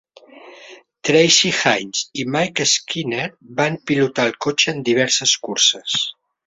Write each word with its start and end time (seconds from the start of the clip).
Tracy 1.09 1.51
Hines 1.57 2.01
i 2.23 2.27
Mike 2.37 2.67
Skinner 2.73 3.29
van 3.61 3.81
pilotar 3.93 4.27
el 4.31 4.37
cotxe 4.49 4.77
en 4.77 4.85
diverses 4.93 5.41
curses. 5.49 6.05